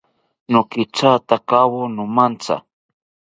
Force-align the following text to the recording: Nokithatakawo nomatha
Nokithatakawo 0.51 1.79
nomatha 1.95 2.55